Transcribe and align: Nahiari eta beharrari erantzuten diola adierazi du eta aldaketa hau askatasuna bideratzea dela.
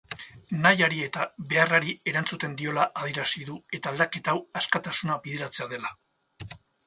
Nahiari 0.61 1.01
eta 1.07 1.25
beharrari 1.51 1.91
erantzuten 2.11 2.55
diola 2.61 2.85
adierazi 3.03 3.45
du 3.51 3.59
eta 3.79 3.93
aldaketa 3.93 4.35
hau 4.37 4.41
askatasuna 4.61 5.19
bideratzea 5.27 5.69
dela. 5.77 5.93